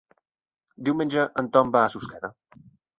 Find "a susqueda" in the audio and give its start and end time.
1.87-2.37